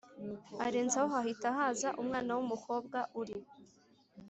arenzaho 0.65 1.09
hahita 1.15 1.47
haza 1.57 1.89
umwana 2.01 2.31
wumukobwa 2.37 2.99
uri 3.21 3.35